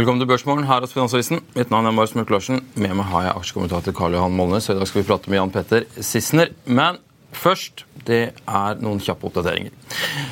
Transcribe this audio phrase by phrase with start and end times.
[0.00, 1.42] Velkommen til Børsmorgen her hos Finansavisen.
[1.52, 2.62] Mitt navn er Marius Mørk Larsen.
[2.72, 4.70] Med meg har jeg aksjekommentator Karl Johan Molnes.
[4.72, 6.54] I dag skal vi prate med Jan Petter Sissener.
[6.64, 6.96] Men
[7.36, 9.74] først det er noen kjappe oppdateringer.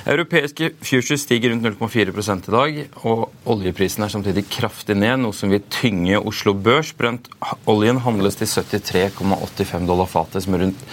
[0.09, 5.53] Europeiske futures stiger rundt 0,4 i dag, og oljeprisen er samtidig kraftig ned, noe som
[5.53, 6.95] vil tynge Oslo Børs.
[6.97, 7.29] Brent
[7.69, 10.89] oljen handles til 73,85 dollar fatet, som er rundt,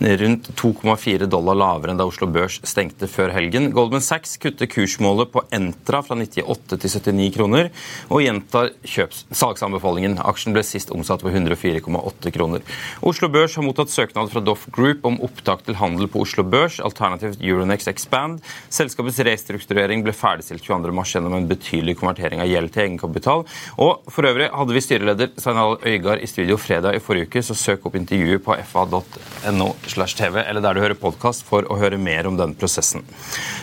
[0.00, 3.70] rundt 2,4 dollar lavere enn da Oslo Børs stengte før helgen.
[3.74, 7.70] Goldman Sachs kutter kursmålet på Entra fra 98 til 79 kroner,
[8.08, 10.18] og gjentar salgsanbefalingen.
[10.22, 12.64] Aksjen ble sist omsatt på 104,8 kroner.
[13.02, 16.78] Oslo Børs har mottatt søknad fra Doff Group om opptak til handel på Oslo Børs,
[16.84, 18.42] alternativt Euronex Expand.
[18.70, 23.44] Selskapets restrukturering ble ferdigstilt 22.3 gjennom en betydelig konvertering av gjeld til egenkapital.
[23.82, 27.56] Og for øvrig hadde vi styreleder Sveinald Øygard i studio fredag i forrige uke, så
[27.58, 32.26] søk opp intervjuet på fa.no tv, eller der du hører podkast, for å høre mer
[32.26, 33.04] om den prosessen.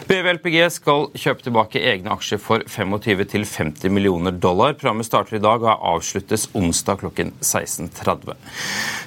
[0.10, 4.74] BVLPG skal kjøpe tilbake egne aksjer for 25 til 50 millioner dollar.
[4.74, 8.36] Programmet starter i dag og avsluttes onsdag klokken 16.30.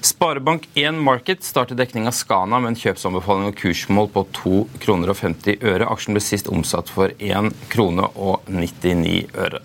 [0.02, 5.20] Sparebank1 Market starter dekning av Skana med en kjøpsanbefaling og kursmål på 2 kroner og
[5.20, 5.88] 50 øre.
[5.88, 9.62] Aksjen ble sist omsatt for 1 krone og 99 øre.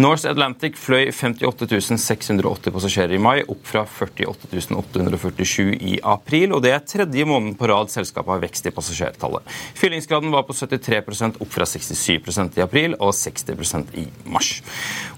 [0.00, 6.52] Norse Atlantic fløy 58 680 passasjerer i mai, opp fra 48 847 i april.
[6.52, 9.46] og Det er tredje måneden på rad selskapet har vekst i passasjertallet.
[9.78, 14.54] Fyllingsgraden var på 73% opp fra 67% i april og 60% i mars.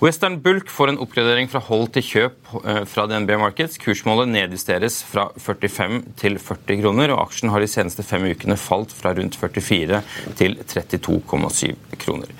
[0.03, 3.79] Western Bulk får en oppgradering fra hold til kjøp eh, fra DNB Markets.
[3.83, 8.93] Kursmålet nedjusteres fra 45 til 40 kroner, og aksjen har de seneste fem ukene falt
[8.95, 10.03] fra rundt 44
[10.39, 12.33] til 32,7 kroner.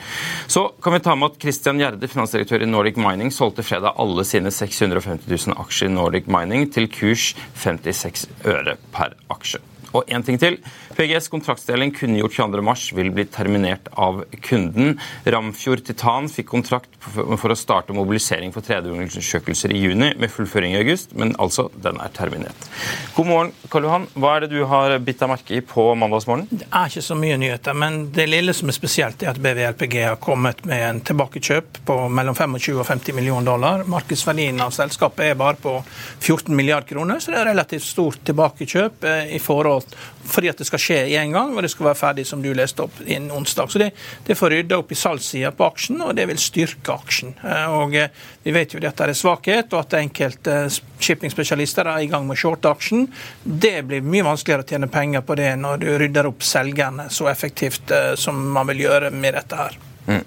[0.51, 3.95] Så kan vi ta med at Christian Gjerde Gjerde, finansdirektør i Nordic Mining, solgte fredag
[4.03, 7.29] alle sine 650 000 aksjer i Nordic Mining til kurs
[7.63, 9.61] 56 øre per aksje.
[9.95, 10.59] Og en ting til.
[10.97, 14.97] PGS kontraktsdeling kunngjort 22.3 vil bli terminert av kunden.
[15.25, 20.81] Ramfjord Titan fikk kontrakt for å starte mobilisering for tredjeundersøkelser i juni, med fullføring i
[20.81, 22.69] august, men altså, den er terminert.
[23.15, 24.09] God morgen, Karl Johan.
[24.19, 26.49] Hva er det du har bitt deg merke i på mandagsmorgen?
[26.51, 29.99] Det er ikke så mye nyheter, men det lille som er spesielt, er at BVLPG
[30.09, 33.87] har kommet med en tilbakekjøp på mellom 25 og 50 millioner dollar.
[33.91, 35.77] Markedsverdien av selskapet er bare på
[36.19, 39.84] 14 milliarder kroner, så det er relativt stort tilbakekjøp eh, i forhold
[40.25, 42.85] fordi at det skal skje en gang, og det skal være ferdig som du leste
[42.87, 43.71] opp innen onsdag.
[43.71, 43.91] Så Det,
[44.27, 47.35] det får rydda opp i salgssida på aksjen, og det vil styrke aksjen.
[47.45, 48.13] Eh, og eh,
[48.43, 52.27] Vi vet jo at det er svakhet, og at enkelte eh, shippingspesialister er i gang
[52.27, 53.09] med å shorte aksjen.
[53.45, 57.29] Det blir mye vanskeligere å tjene penger på det når du rydder opp selgerne så
[57.31, 59.77] effektivt som man vil gjøre med dette her.
[60.07, 60.25] Mm.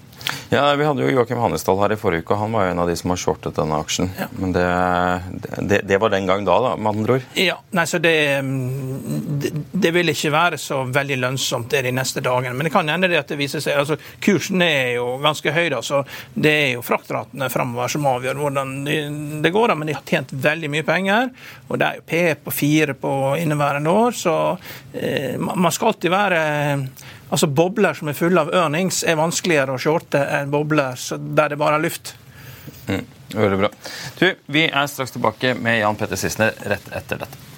[0.48, 2.82] Ja, Vi hadde jo Joakim Hannesdal her i forrige uke, og han var jo en
[2.82, 4.10] av de som har shortet denne aksjen.
[4.18, 4.28] Ja.
[4.38, 4.66] Men det,
[5.70, 7.26] det, det, var den gang da, da, med andre ord?
[7.38, 8.14] Ja, nei, så det,
[9.82, 12.54] det, vil ikke være så veldig lønnsomt det de neste dagene.
[12.56, 15.66] Men det kan hende det at det viser seg altså Kursen er jo ganske høy,
[15.72, 16.02] da, så
[16.34, 18.74] det er jo fraktratene framover som avgjør hvordan
[19.44, 19.72] det går.
[19.72, 21.30] da, Men de har tjent veldig mye penger,
[21.68, 24.34] og det er jo P på fire på inneværende år, så
[24.92, 26.42] eh, man skal alltid være
[27.28, 30.96] Altså Bobler som er fulle av earnings, er vanskeligere å shorte enn bobler
[31.36, 32.14] der det bare er luft.
[32.88, 33.70] Mm, veldig bra.
[34.18, 37.57] Du, Vi er straks tilbake med Jan Petter Sissener rett etter dette.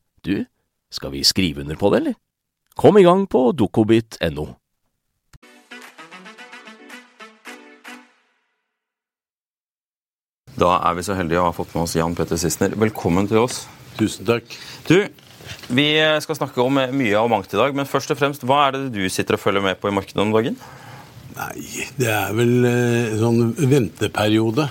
[0.25, 0.45] du,
[0.93, 2.17] skal vi skrive under på det, eller?
[2.75, 4.47] Kom i gang på dokobit.no.
[10.61, 12.75] Da er vi så heldige å ha fått med oss Jan Petter Sissener.
[12.79, 13.63] Velkommen til oss.
[13.97, 14.45] Tusen takk.
[14.87, 15.07] Du,
[15.73, 15.87] vi
[16.21, 18.83] skal snakke om mye og mangt i dag, men først og fremst, hva er det
[18.93, 20.59] du sitter og følger med på i markedet om dagen?
[21.31, 21.55] Nei,
[21.97, 24.67] det er vel eh, sånn venteperiode.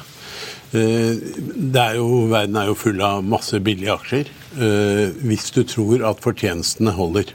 [0.71, 1.17] Eh,
[1.75, 4.31] er jo, verden er jo full av masse billige aksjer.
[4.55, 7.33] Eh, hvis du tror at fortjenestene holder.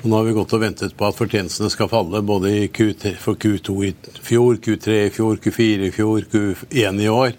[0.00, 3.14] Og nå har vi gått og ventet på at fortjenestene skal falle både i Q3,
[3.20, 3.92] for Q2 i
[4.24, 7.36] fjor, Q3 i fjor, Q4 i fjor, Q1 i år.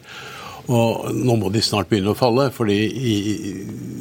[0.70, 2.50] Og nå må de snart begynne å falle.
[2.54, 3.16] fordi i,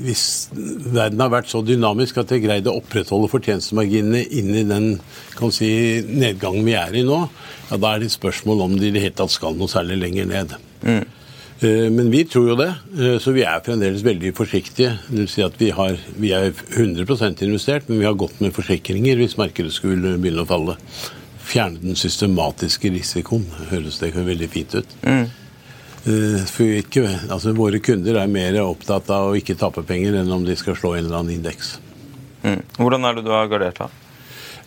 [0.05, 4.67] hvis verden har vært så dynamisk at de har greid å opprettholde fortjenestemarginene inn i
[4.69, 4.91] den
[5.39, 5.71] kan si,
[6.05, 7.23] nedgangen vi er i nå,
[7.71, 10.01] ja, da er det et spørsmål om de i det hele tatt skal noe særlig
[10.03, 10.55] lenger ned.
[10.85, 11.05] Mm.
[11.61, 14.95] Eh, men vi tror jo det, eh, så vi er fremdeles veldig forsiktige.
[15.09, 18.55] Det vil si at vi, har, vi er 100% investert, men vi har gått med
[18.57, 20.79] forsikringer hvis markedet skulle begynne å falle.
[21.51, 24.97] Fjerne den systematiske risikoen, høres det veldig fint ut.
[25.05, 25.29] Mm.
[26.09, 30.33] Eh, for ikke, altså Våre kunder er mer opptatt av å ikke tape penger enn
[30.33, 31.75] om de skal slå en eller annen indeks.
[32.41, 32.63] Mm.
[32.79, 33.91] Hvordan er det du har gardert da?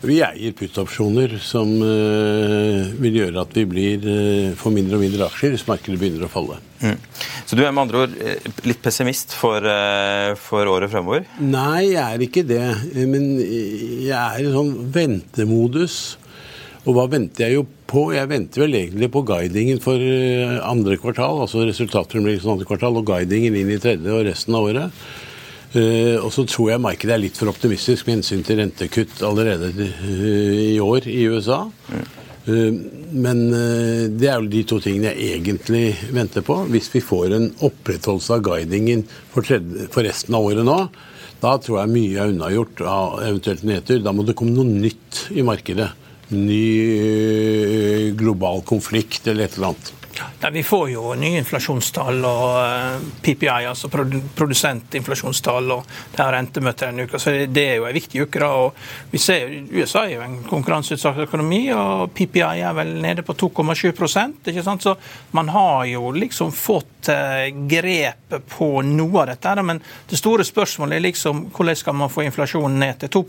[0.04, 5.28] Vi eier puttopsjoner som uh, vil gjøre at vi blir, uh, får mindre og mindre
[5.30, 6.58] aksjer hvis markedet begynner å falle.
[6.84, 6.98] Mm.
[7.48, 8.18] Så du er med andre ord
[8.68, 11.24] litt pessimist for, uh, for, året fremover?
[11.40, 12.66] Nei, jeg er ikke det.
[13.08, 15.96] Men jeg er i sånn ventemodus.
[16.84, 18.10] Og hva venter jeg jo på?
[18.12, 20.00] Jeg venter vel egentlig på guidingen for
[20.64, 25.06] andre kvartal, altså resultatfremleggelsen andre kvartal, og guidingen inn i tredje og resten av året.
[25.74, 29.72] Uh, og så tror jeg markedet er litt for optimistisk med hensyn til rentekutt allerede
[29.72, 31.64] uh, i år i USA.
[32.44, 33.38] Men
[34.20, 36.58] det er jo de to tingene jeg egentlig venter på.
[36.68, 40.76] Hvis vi får en opprettholdelse av guidingen for, tredje, for resten av året nå,
[41.40, 44.02] da tror jeg mye er unnagjort av eventuelt nedtur.
[44.04, 45.88] Da må det komme noe nytt i markedet.
[46.28, 49.92] Ny global konflikt eller et eller annet.
[50.40, 56.90] Ja, vi får jo nye inflasjonstall og eh, PPI, altså produsentinflasjonstall, og det er rentemøter
[56.90, 57.20] denne uka.
[57.20, 58.42] Så det er jo en viktig uke.
[58.42, 63.26] da, og vi ser USA er jo en konkurranseutsatt økonomi, og PPI er vel nede
[63.26, 64.84] på 2,7% ikke sant?
[64.84, 64.96] Så
[65.36, 69.62] man har jo liksom fått grepet grep på noe av dette.
[69.62, 73.24] Men det store spørsmålet er liksom hvordan skal man få inflasjonen ned til 2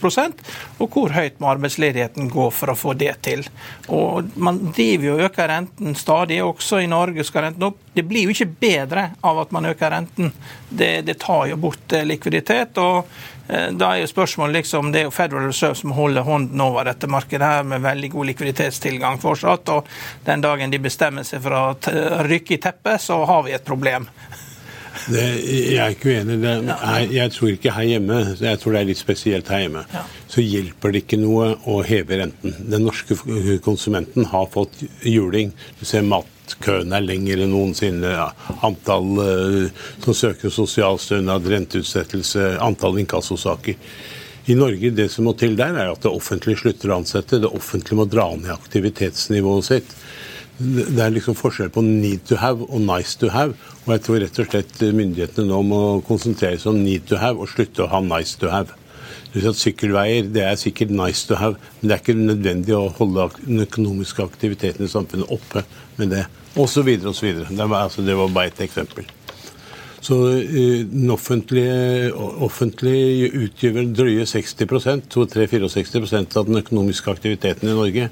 [0.80, 3.46] og hvor høyt må arbeidsledigheten gå for å få det til.
[3.88, 7.80] Og Man driver jo og øker renten stadig også også i Norge skal renten opp.
[7.94, 10.32] Det blir jo ikke bedre av at man øker renten.
[10.70, 12.78] Det, det tar jo bort eh, likviditet.
[12.78, 13.08] og
[13.48, 16.86] eh, da er jo spørsmålet liksom, Det er jo Federal Reserve som holder hånden over
[16.86, 19.70] dette markedet her med veldig god likviditetstilgang fortsatt.
[19.70, 19.88] og
[20.26, 21.66] Den dagen de bestemmer seg for å
[22.28, 24.10] rykke i teppet, så har vi et problem.
[25.12, 26.38] Det, jeg er ikke uenig.
[26.42, 29.84] Det, jeg, jeg tror ikke her hjemme, jeg tror det er litt spesielt her hjemme,
[29.94, 30.04] ja.
[30.32, 32.56] så hjelper det ikke noe å heve renten.
[32.72, 33.18] Den norske
[33.66, 35.52] konsumenten har fått juling.
[35.80, 38.12] Du ser mat Køene er lengre enn noensinne.
[38.66, 43.80] Antall uh, som søker sosialstønad, renteutsettelse, antall inkassosaker.
[44.46, 47.42] I Norge det som må til der, er at det offentlige slutter å ansette.
[47.42, 49.96] Det offentlige må dra ned aktivitetsnivået sitt.
[50.56, 53.58] Det er liksom forskjell på need to have og nice to have.
[53.84, 57.42] Og jeg tror rett og slett myndighetene nå må konsentrere seg om need to have
[57.42, 58.78] og slutte å ha nice to have.
[59.36, 63.66] Sykkelveier det er sikkert nice to have, men det er ikke nødvendig å holde den
[63.66, 65.66] økonomiske aktiviteten i samfunnet oppe
[66.00, 66.24] med det.
[66.56, 67.52] Og så videre og så videre.
[67.52, 69.08] Det var, altså, det var bare et eksempel.
[70.06, 70.16] Så
[70.92, 78.10] den offentlige, offentlige utgjør drøye 60 2-3-64% av den økonomiske aktiviteten i Norge.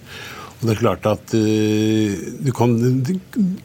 [0.63, 2.13] Og det er klart at uh,
[2.45, 2.73] Du kan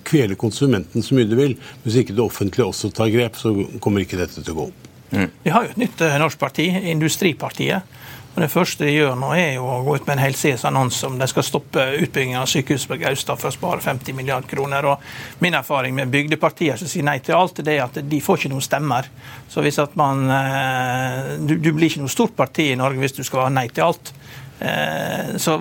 [0.05, 1.57] kvele konsumenten så mye du vil.
[1.85, 4.88] Hvis ikke det offentlige også tar grep, så kommer ikke dette til å gå opp.
[5.11, 5.31] Mm.
[5.43, 7.97] Vi har jo et nytt eh, norsk parti, Industripartiet.
[8.38, 11.17] Og Det første de gjør nå, er jo å gå ut med en helsidesannonse om
[11.19, 14.87] de skal stoppe utbyggingen av sykehus på Gaustad for å spare 50 milliarder kroner.
[14.87, 18.38] Og Min erfaring med bygdepartier som sier nei til alt, det er at de får
[18.38, 19.09] ikke noen stemmer.
[19.50, 23.19] Så hvis at man, eh, du, du blir ikke noe stort parti i Norge hvis
[23.19, 24.15] du skal ha nei til alt.
[24.61, 25.59] Eh, så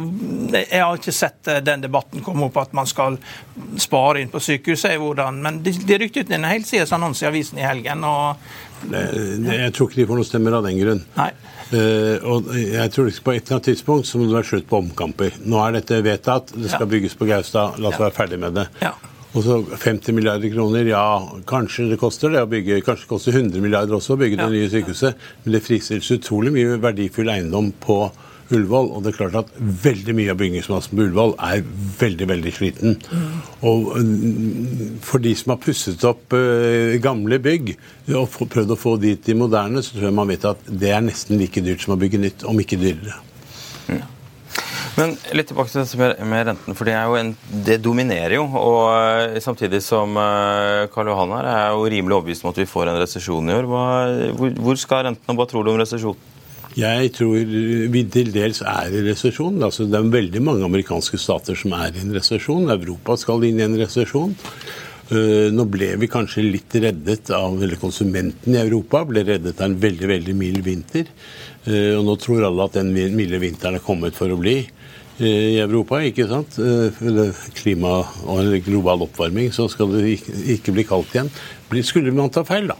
[0.53, 3.17] Jeg har ikke sett den debatten komme opp at man skal
[3.77, 5.01] spare inn på sykehuset.
[5.33, 8.05] Men de, de rykte ut en helsides annonse i avisen i helgen.
[8.05, 8.37] og
[8.91, 11.03] Jeg tror ikke de får noe stemmer av den grunn.
[11.17, 11.31] Nei.
[11.67, 14.69] Uh, og jeg tror ikke På et eller annet tidspunkt så må det være slutt
[14.69, 15.35] på omkamper.
[15.43, 16.91] Nå er dette vedtatt, det skal ja.
[16.95, 17.79] bygges på Gaustad.
[17.81, 18.05] La oss ja.
[18.05, 18.67] være ferdig med det.
[18.85, 18.93] Ja.
[19.35, 21.03] Og så 50 milliarder kroner, ja,
[21.49, 22.79] kanskje det koster det å bygge.
[22.85, 25.27] Kanskje det koster 100 milliarder også å bygge det nye sykehuset.
[25.43, 27.99] Men det fristilles utrolig mye verdifull eiendom på
[28.53, 28.89] Ullevål.
[28.95, 31.63] Og det er klart at veldig mye av bygningsmassen på Ullevål er
[31.99, 32.97] veldig veldig sliten.
[33.67, 37.73] Og mm, for de som har pusset opp uh, gamle bygg
[38.17, 41.03] og prøvd å få de til moderne, så tror jeg man vet at det er
[41.05, 43.19] nesten like dyrt som å bygge nytt, om ikke dyrere.
[43.87, 44.05] Mm.
[44.97, 47.35] Men litt tilbake til dette med, renten, for det, en,
[47.67, 48.47] det, dominerer jo.
[48.47, 52.69] Og uh, samtidig som uh, Karl Johan her er jo rimelig overbevist om at vi
[52.69, 53.69] får en resesjon i år.
[53.69, 53.83] Hva,
[54.39, 56.33] hvor, hvor, skal renten, og hva tror du om resesjonen?
[56.77, 57.39] Jeg tror
[57.89, 59.55] vi til dels er i resesjon.
[59.65, 62.69] Altså, det er veldig mange amerikanske stater som er i en resesjon.
[62.69, 64.35] Europa skal inn i en resesjon.
[65.07, 69.69] Uh, nå ble vi kanskje litt reddet av eller Konsumenten i Europa ble reddet av
[69.69, 71.09] en veldig veldig mild vinter.
[71.65, 74.59] Uh, og nå tror alle at den milde vinteren er kommet for å bli
[75.17, 75.97] i Europa.
[76.05, 76.59] ikke sant?
[77.57, 77.93] Klima
[78.29, 80.11] og global oppvarming, så skal det
[80.53, 81.31] ikke bli kaldt igjen.
[81.83, 82.77] Skulle man ta feil, da,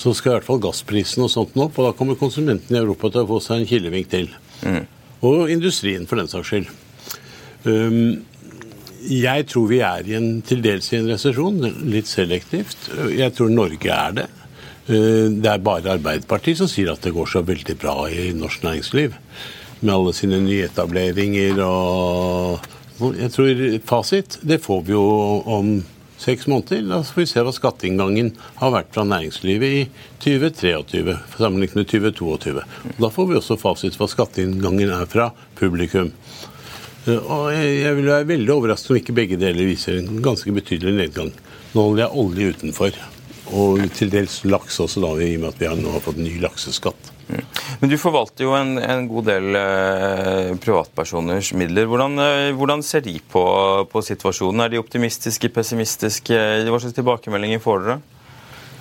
[0.00, 1.76] så skal i hvert fall gassprisen og sånt opp.
[1.78, 4.30] Og da kommer konsumenten i Europa til å få seg en kilevink til.
[4.64, 4.82] Mm.
[5.28, 6.70] Og industrien, for den saks skyld.
[7.68, 8.24] Um,
[9.10, 11.60] jeg tror vi er i en, til dels i en resesjon,
[11.92, 12.88] litt selektivt.
[13.12, 14.28] Jeg tror Norge er det.
[14.88, 18.64] Uh, det er bare Arbeiderpartiet som sier at det går så veldig bra i norsk
[18.64, 19.16] næringsliv
[19.80, 22.68] med alle sine nyetableringer og
[23.00, 25.04] Jeg tror fasit det får vi jo
[25.48, 25.78] om
[26.20, 26.84] seks måneder.
[26.88, 29.82] Da får vi se hva skatteinngangen har vært fra næringslivet i
[30.22, 32.64] 2023 sammenlignet med 2022.
[33.00, 36.12] Da får vi også fasit hva skatteinngangen er fra publikum.
[37.08, 41.32] Og jeg vil være veldig overrasket om ikke begge deler viser en ganske betydelig nedgang.
[41.72, 42.98] Nå holder jeg olje utenfor,
[43.56, 46.34] og til dels laks også, da, i og med at vi nå har fått ny
[46.42, 46.99] lakseskatt.
[47.80, 51.88] Men du forvalter jo en, en god del eh, privatpersoners midler.
[51.90, 53.42] Hvordan, eh, hvordan ser de på,
[53.90, 54.64] på, situasjonen?
[54.64, 56.40] Er de optimistiske, pessimistiske?
[56.68, 58.00] Hva slags tilbakemeldinger får dere?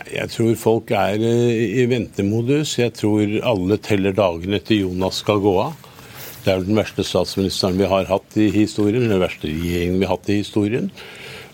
[0.10, 2.78] Jeg tror folk er eh, i ventemodus.
[2.82, 5.88] Jeg tror alle teller dagene til Jonas skal gå av.
[6.44, 10.16] Det er den verste statsministeren vi har hatt i historien, den verste regjeringen vi har
[10.16, 10.88] hatt i historien.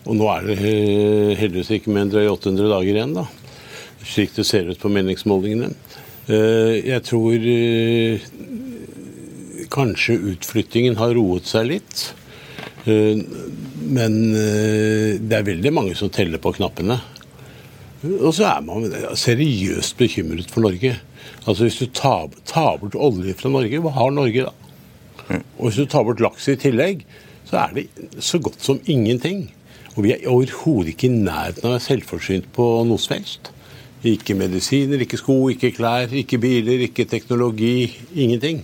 [0.05, 0.57] Og nå er det
[1.39, 3.25] heldigvis ikke mer enn drøye 800 dager igjen, da.
[4.05, 5.71] Slik det ser ut på meningsmålingene.
[6.25, 8.23] Eh, jeg tror eh,
[9.73, 12.05] kanskje utflyttingen har roet seg litt.
[12.89, 13.21] Eh,
[13.85, 16.97] men det er veldig mange som teller på knappene.
[18.05, 20.95] Og så er man seriøst bekymret for Norge.
[21.45, 24.53] Altså Hvis du tar, tar bort olje fra Norge, hva har Norge da?
[25.57, 27.05] Og hvis du tar bort laks i tillegg,
[27.45, 27.85] så er det
[28.17, 29.51] så godt som ingenting.
[29.95, 33.53] Og vi er overhodet ikke i nærheten av å være selvforsynt på noe som helst.
[34.05, 37.89] Ikke medisiner, ikke sko, ikke klær, ikke biler, ikke teknologi.
[38.13, 38.61] Ingenting.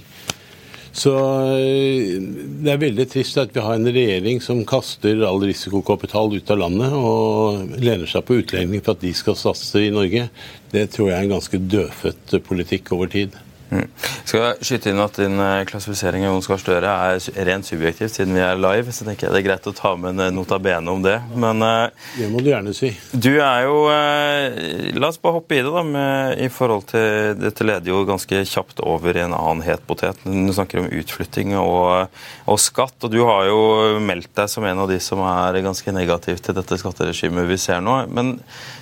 [0.91, 1.13] Så
[1.55, 2.17] eh,
[2.61, 6.59] det er veldig trist at vi har en regjering som kaster all risikokapital ut av
[6.59, 10.27] landet og lener seg på utlendinger for at de skal satse i Norge.
[10.73, 13.39] Det tror jeg er en ganske dødfødt politikk over tid.
[13.71, 13.87] Mm.
[14.27, 18.09] Skal jeg skyte inn at Din eh, klassifisering av Jonas Gahr Støre er rent subjektiv,
[18.11, 18.91] siden vi er live.
[18.91, 21.17] så tenker jeg Det er greit å ta med en nota bene om det.
[21.39, 22.91] Men eh, Det må du gjerne si.
[23.11, 25.85] Du er jo eh, La oss bare hoppe i det, da.
[25.87, 30.19] Med, i forhold til, Dette leder jo ganske kjapt over i en annen het potet.
[30.25, 32.11] Du snakker om utflytting og,
[32.45, 32.97] og, skatt.
[33.07, 33.61] Og du har jo
[34.03, 37.79] meldt deg som en av de som er ganske negativ til dette skatteregimet vi ser
[37.83, 38.01] nå.
[38.11, 38.35] Men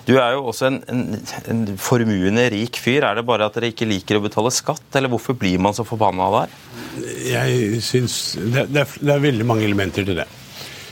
[0.10, 1.06] du er jo også en, en,
[1.54, 3.06] en formuende rik fyr.
[3.06, 4.79] Er det bare at dere ikke liker å betale skatt?
[4.80, 6.50] Skatt, eller hvorfor blir man så forbanna der?
[7.30, 10.28] Jeg synes det, det, er, det er veldig mange elementer til det.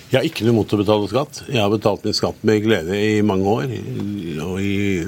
[0.08, 1.42] Jeg har ikke noe mot å betale skatt.
[1.52, 3.74] Jeg har betalt min skatt med glede i mange år.
[4.46, 5.04] Og i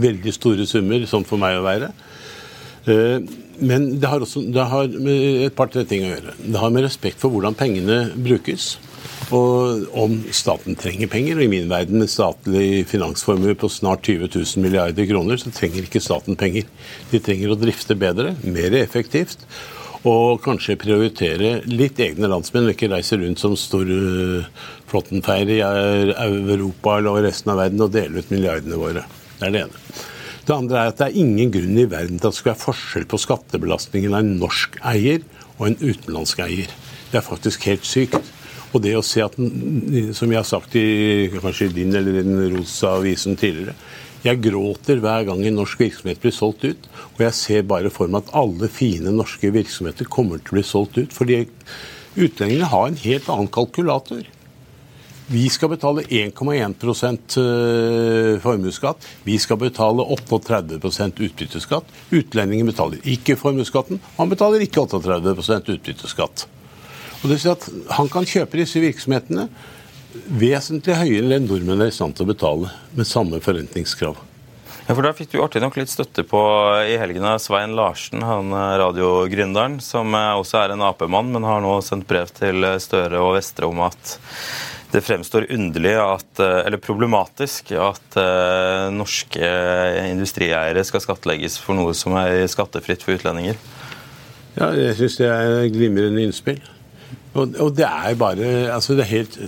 [0.00, 1.90] veldig store summer, sånn for meg å være.
[2.88, 3.18] Eh,
[3.60, 6.36] men det har også det har et par-tre ting å gjøre.
[6.40, 8.78] Det har med respekt for hvordan pengene brukes.
[9.34, 14.30] Og om staten trenger penger, og i min verden med statlig finansformue på snart 20
[14.32, 16.64] 000 milliarder kroner, så trenger ikke staten penger.
[17.10, 19.44] De trenger å drifte bedre, mer effektivt,
[20.08, 23.90] og kanskje prioritere litt egne landsmenn, og ikke reise rundt som stor
[24.88, 29.04] flåttenfeier i Europa eller resten av verden og dele ut milliardene våre.
[29.36, 29.84] Det er det ene.
[30.48, 32.62] Det andre er at det er ingen grunn i verden til at det skal være
[32.62, 35.20] forskjell på skattebelastningen av en norsk eier
[35.58, 36.72] og en utenlandsk eier.
[37.10, 38.32] Det er faktisk helt sykt.
[38.74, 42.98] Og det å se at, som jeg har sagt i kanskje din eller den rosa
[42.98, 43.76] avisen tidligere,
[44.26, 46.88] Jeg gråter hver gang en norsk virksomhet blir solgt ut.
[47.14, 50.64] Og jeg ser bare for meg at alle fine norske virksomheter kommer til å bli
[50.66, 51.14] solgt ut.
[51.14, 51.44] Fordi
[52.18, 54.26] utlendingene har en helt annen kalkulator.
[55.30, 59.06] Vi skal betale 1,1 eh, formuesskatt.
[59.28, 61.96] Vi skal betale 38% utbytteskatt.
[62.10, 64.00] Utlendingen betaler ikke formuesskatten.
[64.16, 66.48] Han betaler ikke 38% utbytteskatt.
[67.18, 67.66] Og det vil si at
[67.98, 69.48] Han kan kjøpe disse virksomhetene
[70.40, 74.16] vesentlig høyere enn nordmenn er i stand til å betale, med samme forventningskrav.
[74.88, 76.40] Ja, for Da fikk du artig nok litt støtte på
[76.88, 81.74] i helgen av Svein Larsen, han radiogründeren, som også er en Ap-mann, men har nå
[81.84, 84.16] sendt brev til Støre og Vestre om at
[84.94, 88.16] det fremstår underlig, at, eller problematisk, at
[88.96, 89.52] norske
[90.08, 93.60] industrieiere skal skattlegges for noe som er skattefritt for utlendinger.
[94.56, 96.64] Ja, Jeg syns det er glimrende innspill.
[97.38, 99.38] Og, og, det er bare altså Det er helt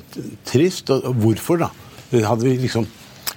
[0.46, 0.90] trist.
[0.94, 1.70] Og, hvorfor, da?
[2.10, 2.88] Hadde vi liksom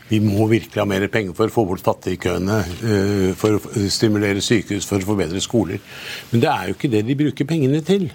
[0.10, 4.44] vi må virkelig ha mer penger for å få bort fattigkøene, uh, for å stimulere
[4.44, 5.82] sykehus, for å forbedre skoler.
[6.30, 8.10] Men det er jo ikke det de bruker pengene til.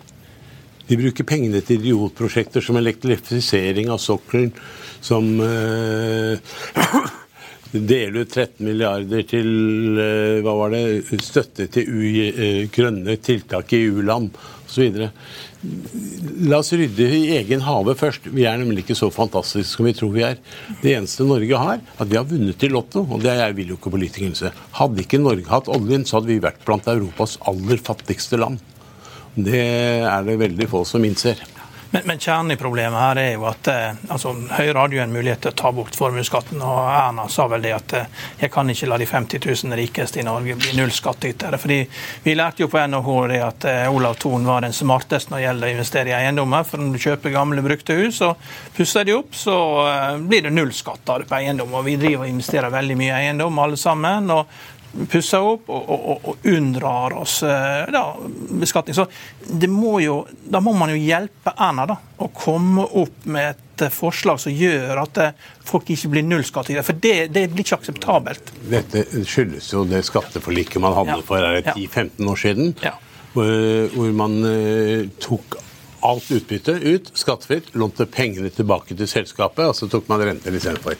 [0.88, 4.52] De bruker pengene til idiotprosjekter som elektrifisering av sokkelen,
[5.04, 6.38] som uh,
[7.72, 9.50] deler ut 13 milliarder til
[9.98, 10.84] uh, hva var det,
[11.24, 14.32] støtte til u, uh, grønne tiltak i u-land
[14.68, 15.08] osv.
[15.58, 18.28] La oss rydde i egen hage først.
[18.30, 20.38] Vi er nemlig ikke så fantastiske som vi tror vi er.
[20.84, 23.92] Det eneste Norge har, at vi har vunnet i Lotto, og det vil jo ikke
[23.96, 24.52] politikerne.
[24.78, 28.62] Hadde ikke Norge hatt oljen, så hadde vi vært blant Europas aller fattigste land.
[29.34, 29.64] Det
[30.06, 31.42] er det veldig få som innser.
[31.90, 35.14] Men, men kjernen i problemet her er jo at eh, altså, Høyre hadde jo en
[35.14, 38.10] mulighet til å ta bort formuesskatten, og Erna sa vel det at eh,
[38.42, 41.60] jeg kan ikke la de 50 000 rikeste i Norge bli nullskattytere.
[41.60, 41.80] Fordi
[42.26, 45.46] vi lærte jo på NHH det at eh, Olav Thon var den smarteste når det
[45.46, 46.68] gjelder å investere i eiendommer.
[46.68, 49.56] For når du kjøper gamle, brukte hus og pusser de opp, så
[50.28, 51.72] blir det nullskatt av det på eiendom.
[51.72, 54.28] Og vi driver og investerer veldig mye i eiendom alle sammen.
[54.34, 54.76] og
[55.10, 58.02] pusser opp og, og, og, unndrar oss eh, da,
[58.60, 58.96] beskatning.
[58.96, 59.06] Så
[59.68, 63.92] må jo, da må man jo hjelpe Erna da, å komme opp med et eh,
[63.94, 66.86] forslag som gjør at eh, folk ikke blir nullskattytere.
[66.86, 68.54] For det, det, blir ikke akseptabelt.
[68.70, 71.28] Dette skyldes jo det skatteforliket man hadde ja.
[71.28, 72.74] for 10-15 år siden.
[72.84, 72.96] Ja.
[73.34, 73.50] Hvor,
[73.92, 74.40] hvor man
[75.20, 75.58] tok
[76.06, 80.98] alt utbytte ut, skattefritt, lånte pengene tilbake til selskapet, og så tok man renter istedenfor.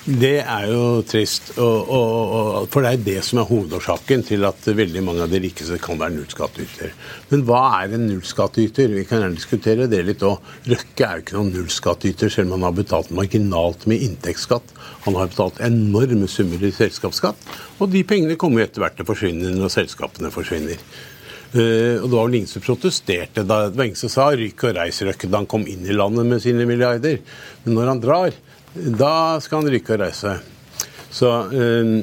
[0.00, 4.46] Det er jo trist, og, og, og, for det er det som er hovedårsaken til
[4.48, 6.94] at veldig mange av de rikeste kan være nullskattyter.
[7.30, 8.96] Men hva er en nullskattyter?
[8.96, 10.40] Vi kan gjerne diskutere det litt òg.
[10.72, 14.74] Røkke er jo ikke noen nullskattyter, selv om han har betalt marginalt med inntektsskatt.
[15.04, 17.48] Han har betalt enorme summer i selskapsskatt,
[17.78, 20.80] og de pengene kommer jo etter hvert til å forsvinne når selskapene forsvinner.
[21.50, 24.64] Uh, og Det var vel ingen som protesterte da det var ingen som sa 'ryk
[24.68, 27.18] og reis Røkke' da han kom inn i landet med sine milliarder.
[27.64, 28.36] Men når han drar,
[28.74, 30.36] da skal han ryke og reise.
[31.10, 31.96] Så uh,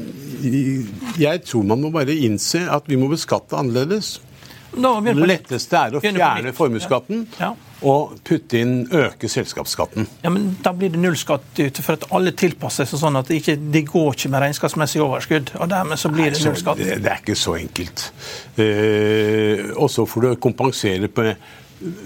[1.19, 4.19] jeg tror man må bare innse at vi må beskatte annerledes.
[4.75, 7.23] Det letteste er å fjerne formuesskatten.
[7.39, 7.53] Ja.
[7.55, 8.17] Ja og
[8.57, 10.07] inn øke selskapsskatten.
[10.23, 13.41] Ja, men Da blir det nullskatt ute, for at alle tilpasser seg sånn at det
[13.41, 15.53] ikke de går ikke med regnskapsmessig overskudd.
[15.59, 16.77] og Dermed så blir det nullskatt.
[16.77, 18.11] Det, det, er ikke så enkelt.
[18.57, 21.29] Eh, og så får du kompensere på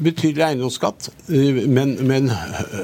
[0.04, 2.32] betydelig eiendomsskatt, eh, men med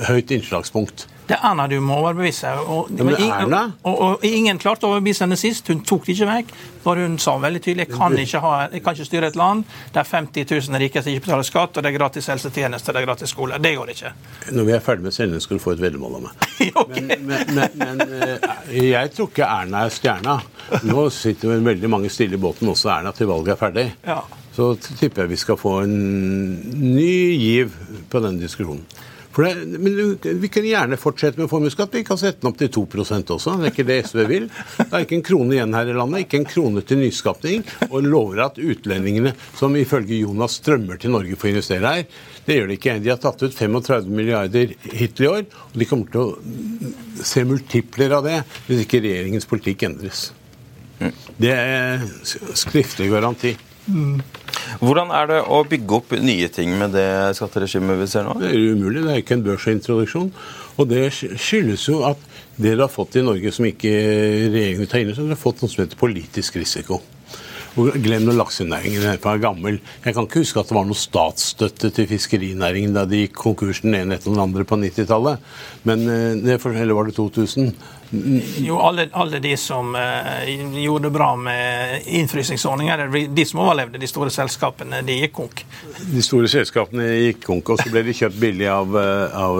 [0.07, 1.07] høyt innslagspunkt.
[1.27, 2.53] Det er Erna du må overbevise.
[2.71, 3.63] Og, men Erna?
[3.83, 5.67] Og, og, og, ingen klarte å overbevise henne sist.
[5.67, 6.53] Hun tok det ikke vekk.
[6.85, 9.65] For hun sa veldig tydelig jeg kan ikke, ha, jeg kan ikke styre et land
[9.95, 13.07] der 50 000 rike som ikke betaler skatt, og det er gratis helsetjeneste, det er
[13.09, 13.59] gratis skole.
[13.59, 14.13] Det går ikke.
[14.55, 16.47] Når vi er ferdig med sendingen, skal du få et veddemål av meg.
[16.83, 17.03] okay.
[17.09, 20.37] Men, men, men, men, eh, jeg tror ikke Erna er stjerna.
[20.87, 23.87] Nå sitter veldig mange stille i båten, også Erna, til valget er ferdig.
[24.07, 24.21] Ja.
[24.55, 25.99] Så tipper jeg vi skal få en
[26.95, 27.75] ny giv
[28.09, 28.87] på den diskusjonen.
[29.37, 31.93] Det, men Vi kan gjerne fortsette med formuesskatt.
[31.93, 32.85] Vi kan sette den opp til 2
[33.35, 33.53] også.
[33.59, 34.47] Det er ikke det SV vil.
[34.77, 36.25] Det er ikke en krone igjen her i landet.
[36.25, 37.65] Ikke en krone til nyskapning.
[37.89, 42.07] Og lover at utlendingene som ifølge Jonas strømmer til Norge for å investere her,
[42.47, 42.97] det gjør de ikke.
[43.03, 45.45] De har tatt ut 35 milliarder hittil i år.
[45.69, 50.27] Og de kommer til å se multipler av det hvis ikke regjeringens politikk endres.
[51.37, 52.05] Det er
[52.57, 53.53] skriftlig garanti.
[53.87, 54.19] Mm.
[54.81, 58.37] Hvordan er det å bygge opp nye ting med det skatteregimet vi ser nå?
[58.41, 59.03] Det er umulig.
[59.05, 60.31] Det er ikke en børsintroduksjon.
[60.77, 62.21] Og det skyldes jo at
[62.57, 65.41] det dere har fått i Norge som ikke regjeringen tar ta inn, så dere har
[65.41, 67.01] fått noe som heter politisk risiko.
[67.77, 69.03] Og glem laksenæringen.
[69.03, 69.75] Den er gammel.
[70.01, 73.83] Jeg kan ikke huske at det var noe statsstøtte til fiskerinæringen da de gikk konkurs
[73.83, 75.43] den ene etter den andre på 90-tallet.
[75.85, 77.69] Men eh, Eller var det 2000?
[78.11, 84.07] Jo, alle, alle de som eh, gjorde det bra med innfrysningsordninger, de som overlevde, de
[84.07, 85.63] store selskapene, de gikk konk.
[86.13, 89.59] De store selskapene gikk konk, og så ble de kjøpt billig av, eh, av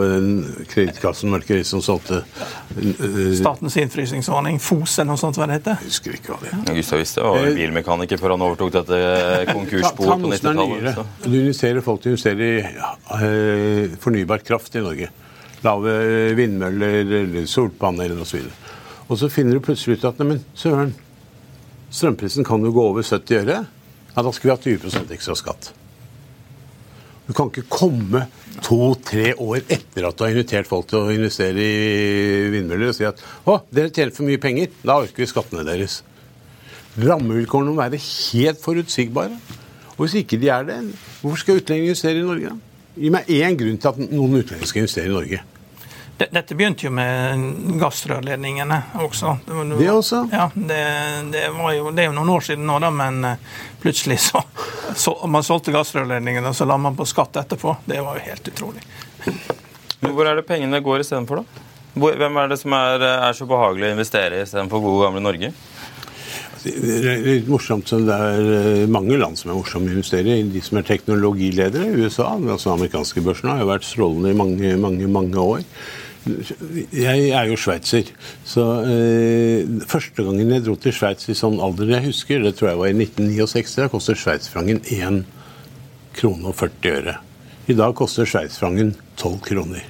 [0.72, 5.84] Kredittkassen Mørkeri, som solgte uh, Statens innfrysningsordning, FOS eller noe sånt, hva det heter?
[5.84, 6.80] Jeg husker ikke hva det heter.
[6.80, 9.04] Gustav Wiste var eh, bilmekaniker før han overtok dette
[9.58, 11.06] konkursboet på 90-tallet.
[11.28, 15.12] Du investerer folk til å investere i uh, fornybar kraft i Norge.
[15.66, 15.94] Lave
[16.38, 18.44] vindmøller solpaneler osv.
[18.46, 20.94] Og, og så finner du plutselig ut at neimen, søren,
[21.90, 23.64] strømprisen kan jo gå over 70 øre.
[24.14, 25.72] Ja, da skal vi ha 20% ekstra skatt.
[27.28, 28.28] Du kan ikke komme
[28.64, 33.06] to-tre år etter at du har invitert folk til å investere i vindmøller og si
[33.08, 36.00] at å, dere tjener for mye penger, da øker vi skattene deres.
[36.98, 39.36] Rammevilkårene må være helt forutsigbare.
[39.98, 40.80] Og hvis ikke de er det,
[41.22, 42.56] hvorfor skal utlendinger investere i Norge?
[42.98, 45.44] Gi meg én grunn til at noen utlendinger skal investere i Norge.
[46.18, 47.44] Dette begynte jo med
[47.78, 49.36] gassrørledningene også.
[49.46, 50.24] Det også?
[50.32, 50.80] Ja, det,
[51.30, 53.44] det, jo, det, er jo noen år siden nå, da, men eh,
[53.84, 54.42] plutselig så,
[54.98, 57.76] så Man solgte gassrørledningene, og så la man på skatt etterpå.
[57.86, 58.82] Det var jo helt utrolig.
[60.02, 61.66] Hvor er det pengene går istedenfor, da?
[61.98, 65.54] Hvem er det som er, er så behagelig å investere i istedenfor gode, gamle Norge?
[66.64, 66.74] Det
[67.12, 70.48] er litt morsomt, så det er eh, mange land som er morsomme å investere i.
[70.52, 74.74] De som er teknologiledere i USA, altså amerikanske børsene, har jo vært strålende i mange,
[74.82, 75.66] mange, mange år.
[76.28, 78.10] Jeg er jo sveitser.
[78.48, 82.72] Så eh, første gangen jeg dro til Sveits i sånn alder jeg husker, det tror
[82.72, 85.22] jeg var i 1969, da koster sveitsfrangen 1
[86.18, 87.20] krone og 40 øre.
[87.68, 89.86] I dag koster sveitsfrangen 12 kroner.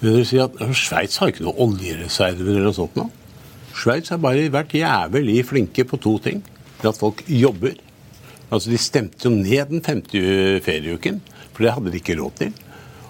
[0.00, 3.08] Vil si at Sveits har ikke noe oljereserver eller noe sånt nå.
[3.78, 6.42] Sveits har bare vært jævlig flinke på to ting.
[6.80, 7.78] Det at folk jobber.
[8.50, 10.20] Altså De stemte jo ned den femte
[10.64, 11.20] ferieuken,
[11.52, 12.54] for det hadde de ikke råd til.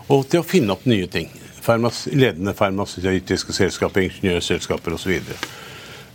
[0.09, 1.29] Og til å finne opp nye ting
[1.69, 5.19] farmas, ledende farmasøytiske selskaper, ingeniørselskaper osv.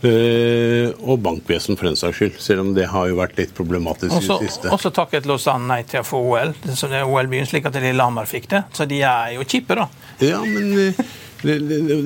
[0.04, 2.38] Uh, eh, og bankvesen, for den saks skyld.
[2.42, 4.72] Selv om det har jo vært litt problematisk også, i det siste.
[4.74, 8.28] Også takket Lausanne nei til å få OL, så det er OL-byen, slik at Lillehammer
[8.28, 8.64] fikk det.
[8.76, 9.88] Så de er jo kjipe, da.
[10.24, 11.04] Ja, men uh,
[11.44, 11.98] de, de,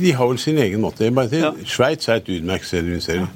[0.00, 1.08] de, har vel sin egen måte.
[1.32, 1.52] Ja.
[1.66, 3.28] Sveits er et utmerket sted å investere.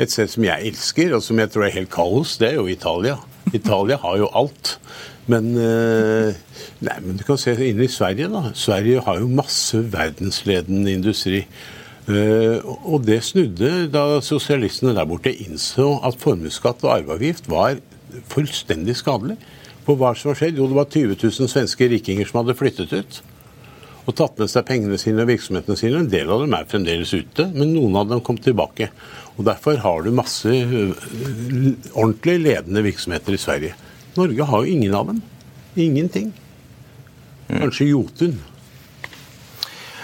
[0.00, 2.68] Et sted som jeg elsker, og som jeg tror er helt kaos, det er jo
[2.72, 3.18] Italia.
[3.52, 4.78] Italia har jo alt.
[5.30, 6.32] Men, uh,
[6.82, 8.30] nei, men du kan se inn i Sverige.
[8.32, 8.50] da.
[8.56, 11.44] Sverige har jo masse verdensledende industri.
[12.08, 17.78] Uh, og det snudde da sosialistene der borte innså at formuesskatt og arveavgift var
[18.32, 19.36] fullstendig skadelig.
[19.86, 20.58] For hva som har skjedd?
[20.58, 23.20] Jo, det var 20 000 svenske rikinger som hadde flyttet ut.
[24.08, 26.00] Og tatt med seg pengene sine og virksomhetene sine.
[26.00, 28.90] En del av dem er fremdeles ute, men noen av dem kom tilbake.
[29.36, 30.92] Og Derfor har du masse uh,
[31.94, 33.74] ordentlig ledende virksomheter i Sverige.
[34.16, 35.20] Norge har jo ingen av dem.
[35.78, 36.32] Ingenting.
[37.50, 38.38] Kanskje Jotun.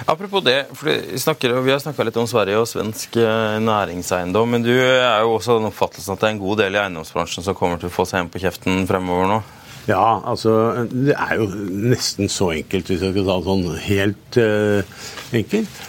[0.05, 4.51] Apropos det, for vi, snakker, vi har snakka litt om Sverige og svensk eh, næringseiendom.
[4.53, 7.47] Men du er jo også den oppfattelsen at det er en god del i eiendomsbransjen
[7.47, 9.41] som kommer til å få seg en på kjeften fremover nå?
[9.87, 11.47] Ja, altså Det er jo
[11.93, 15.03] nesten så enkelt, hvis jeg skal ta det sånn helt uh,
[15.39, 15.83] enkelt.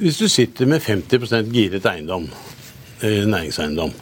[0.00, 2.28] Hvis du sitter med 50 giret eiendom,
[3.02, 3.92] uh, næringseiendom,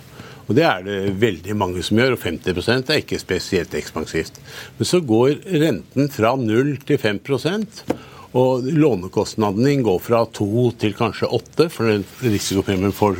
[0.47, 4.39] og Det er det veldig mange som gjør, og 50% er ikke spesielt ekspansivt.
[4.79, 7.19] Men så går renten fra 0 til 5
[8.37, 13.17] og lånekostnaden din går fra 2 til kanskje 8 for risikopremien får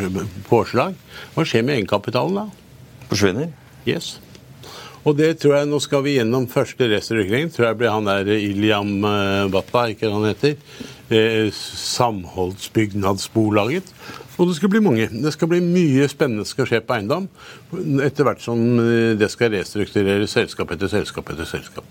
[0.49, 0.95] påslag.
[1.35, 2.47] Hva skjer med egenkapitalen da?
[3.09, 3.49] Forsvinner?
[3.89, 4.19] Yes.
[5.07, 7.53] Og det tror jeg, Nå skal vi gjennom første restrukturering.
[7.55, 8.91] tror jeg blir han der Iliam
[9.55, 10.57] Batta, ikke han heter.
[11.09, 13.85] Eh, Samholdsbygnadsbolaget.
[14.37, 15.09] Og det skal bli mange.
[15.09, 17.29] Det skal bli mye spennende skal skje på eiendom.
[18.05, 21.87] Etter hvert som eh, det skal restruktureres selskap etter selskap etter selskap.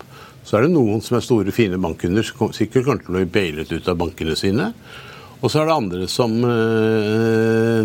[0.46, 3.34] Så er det noen som er store, fine bankkunder som sikkert kommer til å bli
[3.38, 4.66] bailet ut av bankene sine.
[5.40, 7.84] Og så er det andre som eh,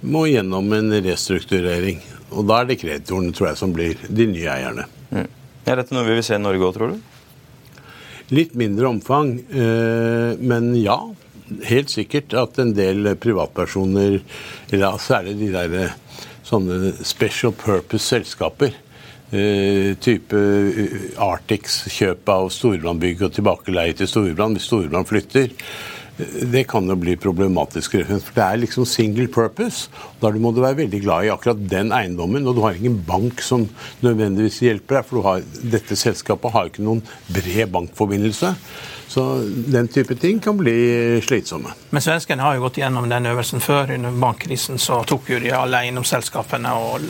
[0.00, 1.98] må gjennom en restrukturering.
[2.34, 4.86] Og da er det kreditorene, tror jeg, som blir de nye eierne.
[5.10, 5.28] Mm.
[5.64, 7.10] Er dette noe vi vil se i Norge òg, tror du?
[8.34, 10.98] Litt mindre omfang, eh, men ja
[11.68, 14.20] helt sikkert at en del privatpersoner,
[14.72, 15.98] eller særlig de der eh,
[16.46, 18.80] sånne special purpose-selskaper,
[19.34, 20.38] Uh, type
[21.18, 25.48] Arctics kjøp av Storebrand-bygg og tilbakeleie til Storbrann hvis Storbrann flytter.
[26.16, 27.96] Det kan jo bli problematisk.
[28.06, 29.90] For det er liksom single purpose.
[30.22, 32.46] Da må du være veldig glad i akkurat den eiendommen.
[32.46, 33.66] Og du har ingen bank som
[34.04, 37.02] nødvendigvis hjelper deg, for har, dette selskapet har ikke noen
[37.34, 38.54] bred bankforbindelse.
[39.14, 41.70] Så den type ting kan bli slitsomme.
[41.90, 43.92] Men svenskene har jo gått gjennom den øvelsen før.
[43.94, 47.04] Under bankkrisen så tok jo de alle eiendomsselskapene, og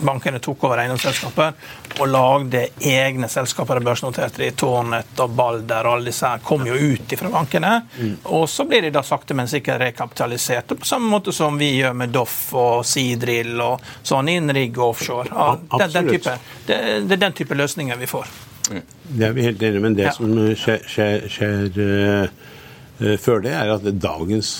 [0.00, 4.40] bankene tok over eiendomsselskaper og lagde egne selskaper børsnoterte.
[4.40, 7.74] De Tårnet og Balder og alle disse her kom jo ut fra bankene.
[7.98, 8.16] Mm.
[8.24, 10.72] og så blir de da sakte, men sikkert rekapitalisert.
[10.80, 15.28] På samme måte som vi gjør med Doff og Seadrill og sånn innrigg og offshore.
[15.28, 18.32] Ja, den, den type, det, det, er den type løsninger vi får.
[18.70, 20.12] Det er vi helt enige men det ja.
[20.16, 24.54] som skjer, skjer, skjer uh, før det, er at dagens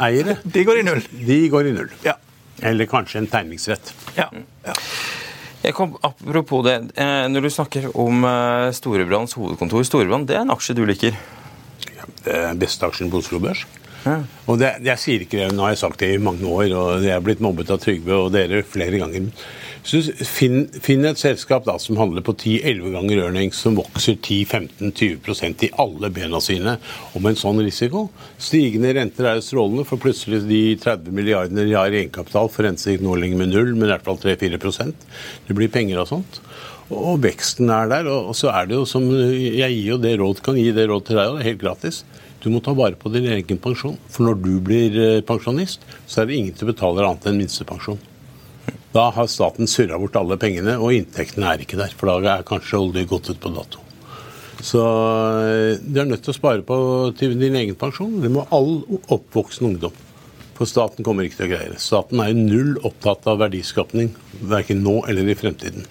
[0.00, 1.02] eiere De går i null.
[1.26, 1.90] De går i null.
[2.06, 2.14] Ja.
[2.62, 3.92] Eller kanskje en tegningsrett.
[4.16, 4.28] Ja.
[4.66, 4.76] ja.
[5.76, 10.52] Kom, apropos det, eh, når du snakker om eh, Storebrands hovedkontor Storebrand, det er en
[10.54, 11.16] aksje du liker?
[11.96, 13.66] Ja, det er beste aksjen på Oslo Børs.
[14.06, 14.22] Ja.
[14.48, 17.04] Og det, jeg sier ikke det, nå har jeg sagt det i mange år, og
[17.04, 19.28] jeg er blitt mobbet av Trygve og dere flere ganger.
[19.80, 25.70] Finn, finn, et selskap da, som handler på 10-11 ganger earnings, som vokser 10-15-20% i
[25.80, 26.76] alle bena sine,
[27.14, 28.08] og med en sånn risiko.
[28.36, 33.08] Stigende renter er strålende, for plutselig de 30 milliardene de har i egenkapital forrenter ikke
[33.08, 35.08] nå lenger med null, men i hvert fall 3-4%
[35.48, 36.42] Det blir penger og sånt.
[36.90, 38.08] Og veksten er der.
[38.10, 41.06] Og så er det jo som Jeg gir jo det råd, kan gi det råd
[41.06, 42.02] til deg, og det er helt gratis.
[42.42, 43.98] Du må ta vare på din egen pensjon.
[44.10, 48.00] For når du blir eh, pensjonist, så er det ingen som betaler annet enn minstepensjon.
[48.94, 51.94] Da har staten surra bort alle pengene, og inntektene er ikke der.
[51.96, 53.84] For da er kanskje olje gått ut på dato.
[54.60, 54.80] Så
[55.46, 56.76] eh, du er nødt til å spare på
[57.18, 58.18] til din egen pensjon.
[58.20, 59.94] Det må all oppvoksen ungdom.
[60.58, 61.80] For staten kommer ikke til å greie det.
[61.80, 64.10] Staten er jo null opptatt av verdiskapning,
[64.50, 65.86] verken nå eller i fremtiden.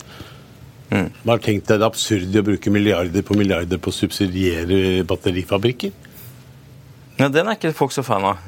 [0.89, 1.09] Mm.
[1.23, 5.93] Bare tenk deg det absurde å bruke milliarder på milliarder på å subsidiere batterifabrikker.
[7.19, 8.45] Ja, Den er ikke folk så fan av.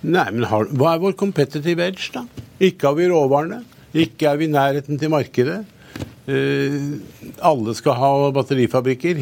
[0.00, 2.24] Nei, men har, hva er vår competitive edge, da?
[2.60, 3.60] Ikke har vi råvarene.
[3.96, 5.60] Ikke er vi i nærheten til markedet.
[6.30, 7.00] Uh,
[7.44, 9.20] alle skal ha batterifabrikker.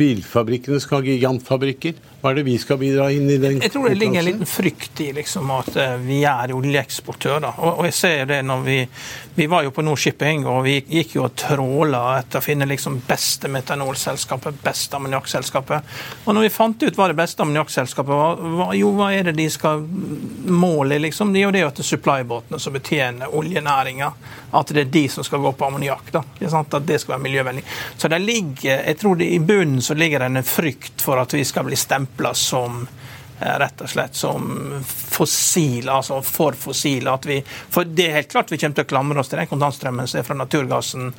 [0.00, 1.98] Bilfabrikkene skal ha gigantfabrikker.
[2.20, 4.48] Hva er det vi skal bidra inn i den Jeg tror det ligger en liten
[4.48, 7.46] frykt i liksom, at eh, vi er oljeeksportør.
[7.48, 8.78] Og, og, jeg ser det når vi
[9.40, 12.98] Vi var jo på Nordshipping, og vi gikk jo og tråla etter å finne liksom
[13.06, 15.94] beste metanolselskapet, beste ammoniakkselskapet.
[16.26, 19.46] Og når vi fant ut hva det beste ammoniakkselskapet var, jo, hva er det de
[19.48, 19.86] skal
[20.50, 21.32] måle, liksom?
[21.32, 24.10] Det er jo det at det er supply-båtene som betjener oljenæringa.
[24.60, 26.12] At det er de som skal gå på ammoniakk.
[26.12, 27.64] At det skal være miljøvennlig.
[27.96, 31.32] Så det ligger, jeg tror det i bunnen så ligger det en frykt for at
[31.38, 31.80] vi skal bli
[32.10, 32.88] stempla som
[33.40, 37.10] eh, rett og slett som fossile, altså for fossile.
[37.10, 39.50] At vi, for det er helt klart vi kommer til å klamre oss til den
[39.50, 41.12] kontantstrømmen som er fra naturgassen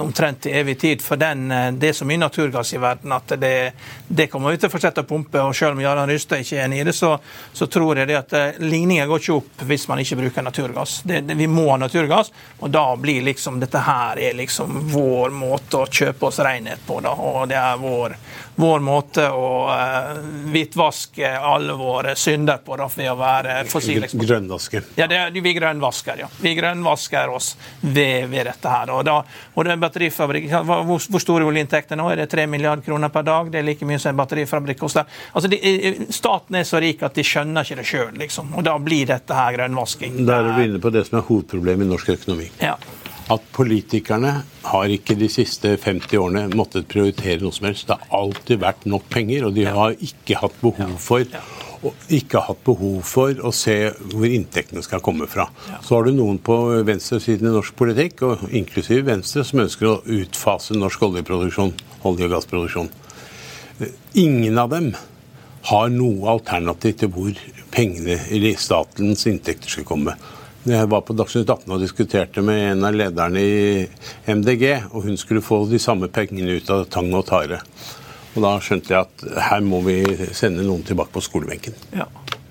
[0.00, 1.02] omtrent til evig tid.
[1.02, 3.72] For den, eh, det er så mye naturgass i verden at det,
[4.08, 5.42] det kommer vi til å fortsette å pumpe.
[5.42, 7.16] og Selv om Jarand Rystad ikke er enig i det, så,
[7.52, 11.02] så, tror jeg det at ligningen ligninga går ikke opp hvis man ikke bruker naturgass.
[11.04, 15.30] Det, det, vi må ha naturgass, og da blir liksom dette her er liksom vår
[15.34, 17.00] måte å kjøpe oss renhet på.
[17.04, 18.16] da, og det er vår,
[18.60, 20.20] vår måte å uh,
[20.52, 24.26] hvitvaske alle våre synder på da, ved å være fossileksport.
[24.28, 24.90] Grønnvasker.
[25.00, 26.30] Ja, det vi grønnvasker, ja.
[26.40, 28.92] Vi grønnvasker oss ved, ved dette her.
[28.94, 29.20] og da
[29.54, 32.08] og det er batterifabrikk, hvor, hvor store oljeinntekter nå?
[32.10, 33.52] Er det 3 milliarder kroner per dag?
[33.52, 35.06] Det er like mye som en batterifabrikk koster.
[35.32, 35.60] Altså, de,
[36.14, 38.50] staten er så rik at de skjønner ikke det sjøl, liksom.
[38.58, 40.20] Og da blir dette her grønnvasking.
[40.26, 42.50] Da er du inne på det som er hovedproblemet i norsk økonomi.
[42.64, 42.74] Ja.
[43.32, 44.34] At politikerne
[44.68, 47.86] har ikke de siste 50 årene måttet prioritere noe som helst.
[47.88, 51.24] Det har alltid vært nok penger, og de har ikke hatt behov for
[52.12, 53.76] ikke hatt behov for å se
[54.12, 55.48] hvor inntektene skal komme fra.
[55.70, 55.80] Ja.
[55.84, 59.98] Så har du noen på venstresiden i norsk politikk, og inklusiv Venstre, som ønsker å
[60.20, 62.92] utfase norsk oljeproduksjon, olje- og gassproduksjon.
[64.20, 64.92] Ingen av dem
[65.70, 67.44] har noe alternativ til hvor
[67.74, 70.14] pengene eller statens inntekter skal komme.
[70.64, 73.82] Jeg var på Dagsnytt 18 og diskuterte med en av lederne i
[74.32, 77.58] MDG, og hun skulle få de samme pengene ut av tang og tare.
[78.34, 80.00] Og da skjønte jeg at her må vi
[80.34, 81.76] sende noen tilbake på skolebenken.
[81.94, 82.08] Ja.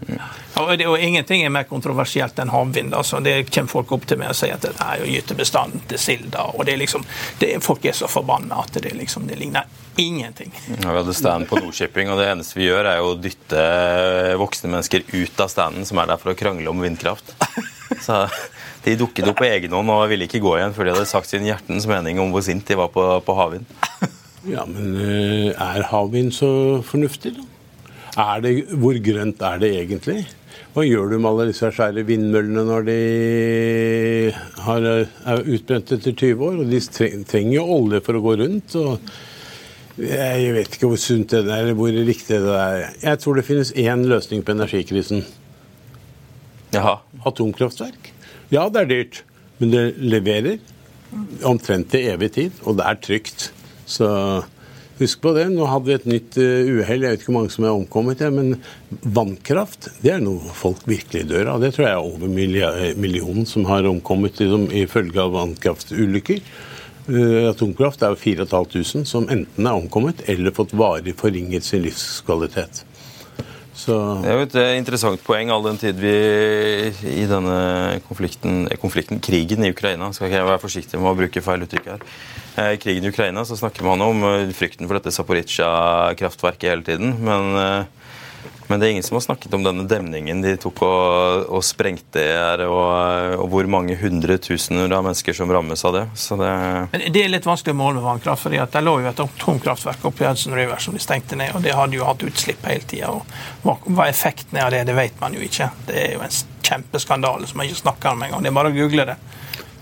[0.08, 2.93] Ja, og, det, og, Ingenting er mer kontroversielt enn havvind.
[2.96, 3.19] Altså.
[3.24, 6.48] Det kommer folk opp til meg og sier at det er jo gytebestanden til silda.
[6.54, 7.06] og det er liksom,
[7.39, 10.54] det, Folk er så forbanna at det, liksom, det ligner ingenting.
[10.82, 13.63] Ja, vi hadde stand på Nordshipping, og det eneste vi gjør, er jo å dytte
[14.41, 17.36] voksne mennesker ut av standen, som er der for å krangle om vindkraft.
[18.02, 18.26] Så
[18.84, 21.30] De dukket opp på egen hånd og ville ikke gå igjen før de hadde sagt
[21.30, 23.69] sin hjertens mening om hvor sint de var på, på havvind.
[24.49, 26.51] Ja, men eh, er havvind så
[26.84, 27.49] fornuftig, da?
[28.19, 30.23] Er det, hvor grønt er det egentlig?
[30.73, 32.97] Hva gjør du med alle disse svære vindmøllene når de
[34.65, 36.60] har, er utbrent etter 20 år?
[36.62, 36.82] Og de
[37.29, 38.75] trenger jo olje for å gå rundt.
[40.01, 42.86] Jeg vet ikke hvor sunt det er, eller hvor riktig det er.
[43.01, 45.25] Jeg tror det finnes én løsning på energikrisen.
[46.73, 46.99] Jaha.
[47.29, 48.10] Atomkraftverk.
[48.53, 49.23] Ja, det er dyrt,
[49.62, 50.58] men det leverer
[51.45, 53.51] omtrent til evig tid, og det er trygt.
[53.89, 54.10] Så
[55.00, 55.48] husk på det.
[55.54, 58.24] Nå hadde vi et nytt uh, uhell, jeg vet ikke hvor mange som er omkommet,
[58.36, 58.56] men
[59.15, 61.63] vannkraft det er noe folk virkelig dør av.
[61.63, 62.32] Det tror jeg er over
[63.00, 66.46] millionen som har omkommet liksom, følge av vannkraftulykker.
[67.04, 72.86] Uh, atomkraft er jo 4500 som enten er omkommet eller fått varig forringet sin livskvalitet.
[73.73, 76.13] Så Det er jo et eh, interessant poeng all den tid vi
[77.09, 81.17] i denne konflikten, eh, konflikten krigen i Ukraina Skal ikke jeg være forsiktig med å
[81.17, 82.05] bruke feil uttrykk her.
[82.53, 87.17] I krigen i Ukraina så snakker man om eh, frykten for dette Zaporizjzja-kraftverket hele tiden.
[87.25, 88.13] Men, eh,
[88.73, 92.23] men det er ingen som har snakket om denne demningen de tok og, og sprengte
[92.25, 96.01] her, og, og hvor mange hundre tusener av mennesker som rammes av det.
[96.17, 96.49] Så det
[96.95, 98.47] Men Det er litt vanskelig å måle med vannkraft.
[98.47, 101.53] for Det lå jo et atomkraftverk oppe i Hudson River som de stengte ned.
[101.53, 103.13] og Det hadde jo hatt utslipp hele tida.
[103.62, 105.69] Hva, hva effekten er av det, det vet man jo ikke.
[105.86, 108.41] Det er jo en kjempeskandale som man ikke snakker om engang.
[108.41, 109.21] Det er bare å google det.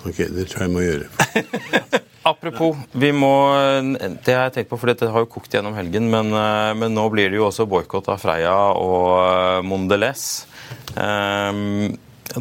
[0.03, 2.07] ok, det tror jeg jeg må gjøre.
[2.23, 3.33] Apropos, vi må,
[4.21, 6.93] det har jeg tenkt på, for dette har jo kokt gjennom helgen, men, eh, men
[6.93, 10.25] nå blir det jo også boikott av Freia og eh, Mondelez.
[10.93, 11.89] Um,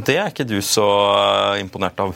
[0.05, 2.13] det er ikke du så eh, imponert av?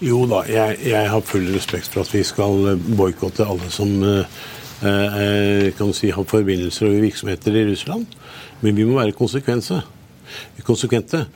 [0.00, 4.40] Jo da, jeg, jeg har full respekt for at vi skal boikotte alle som eh,
[4.86, 8.06] eh, kan si, har forbindelser og virksomheter i Russland.
[8.62, 9.82] Men vi må være konsekvense.
[10.64, 11.26] konsekvente.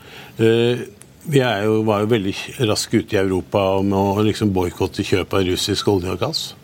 [1.25, 2.35] Eh, vi jo, var jo veldig
[2.69, 6.55] raske ute i Europa med å liksom boikotte kjøp av russisk olje og gass.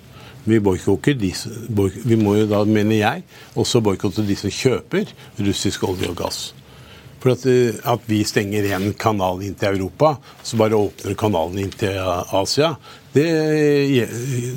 [0.44, 1.32] Vi, boykotter de,
[2.04, 6.52] vi må jo da, mener jeg, også boikotte de som kjøper russisk olje og gass.
[7.20, 11.58] For at, eh, at vi stenger én kanal inn til Europa, så bare åpner kanalen
[11.58, 11.96] inn til
[12.32, 12.74] Asia,
[13.12, 13.26] det,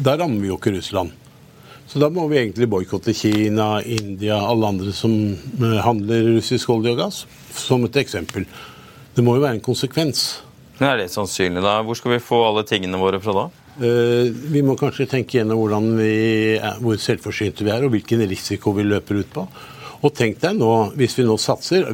[0.03, 1.11] da rammer vi jo ikke Russland.
[1.87, 6.95] Så da må vi egentlig boikotte Kina, India, alle andre som eh, handler russisk olje
[6.95, 8.47] og gass, som et eksempel.
[9.13, 10.41] Det må jo være en konsekvens.
[10.79, 11.81] Men Er det sannsynlig, da?
[11.85, 13.43] Hvor skal vi få alle tingene våre fra da?
[13.77, 18.25] Eh, Vi må kanskje tenke gjennom hvordan vi er, hvor selvforsynte vi er, og hvilken
[18.29, 19.47] risiko vi løper ut på.
[20.03, 21.85] Og tenk deg nå, hvis vi nå satser,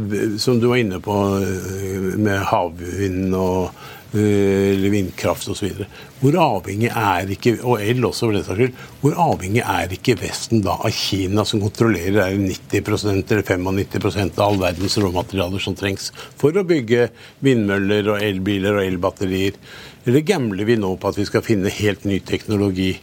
[0.41, 5.83] som du var inne på eh, med havvind og eh, eller vindkraft osv.
[6.19, 10.17] Hvor avhengig er ikke og el også for den saks skyld, hvor avhengig er ikke
[10.19, 15.77] Vesten da av Kina, som kontrollerer er 90% eller 95 av all verdens råmaterialer som
[15.77, 17.09] trengs for å bygge
[17.45, 19.59] vindmøller og elbiler og elbatterier?
[20.07, 22.95] Eller gambler vi nå på at vi skal finne helt ny teknologi?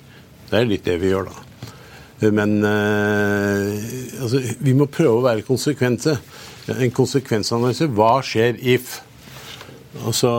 [0.51, 1.43] Det er litt det vi gjør, da.
[2.33, 6.17] Men eh, altså, vi må prøve å være konsekvente.
[6.73, 7.91] En konsekvensanalyse.
[7.95, 8.97] Hva skjer if?
[10.05, 10.31] Altså,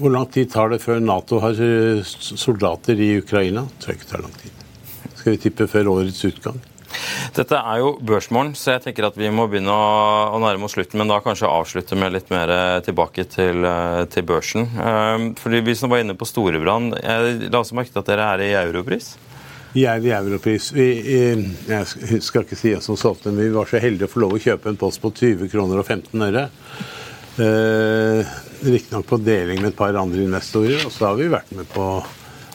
[0.00, 3.66] hvor lang tid tar det før Nato har eh, soldater i Ukraina?
[3.68, 4.66] Det tror ikke det tar lang tid.
[5.20, 6.60] Skal vi tippe før årets utgang?
[7.36, 9.90] Dette er jo børsmorgen, så jeg tenker at vi må begynne å,
[10.34, 10.98] å nærme oss slutten.
[10.98, 12.50] Men da kanskje avslutte med litt mer
[12.86, 14.66] tilbake til, eh, til børsen.
[14.74, 18.30] Um, fordi Vi som var inne på Storebrand, jeg la også merke til at dere
[18.34, 19.14] er i europris.
[19.72, 20.72] Vi er i europris.
[20.74, 24.14] Vi, eh, jeg skal ikke si oss som solgte, men vi var så heldige å
[24.16, 26.48] få lov å kjøpe en post på 20 kroner og 15 øre.
[28.60, 31.84] Riktignok på deling med et par andre investorer, og så har vi vært med på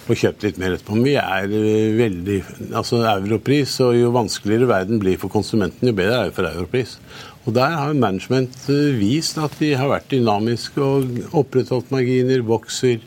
[0.05, 0.97] å kjøpe litt mer etterpå.
[0.97, 2.35] Men vi er eh, veldig
[2.77, 6.99] Altså europris, og jo vanskeligere verden blir for konsumenten, jo bedre er det for europris.
[7.45, 13.01] Og der har management eh, vist at de har vært dynamiske og opprettholdt marginer, vokser,